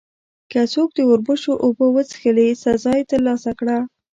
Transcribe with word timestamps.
که 0.51 0.59
څوک 0.73 0.89
د 0.95 0.99
اوربشو 1.09 1.51
اوبه 1.65 1.85
وڅښلې، 1.95 2.49
سزا 2.63 2.91
یې 2.99 3.03
ترلاسه 3.11 3.51
کړه. 3.59 3.77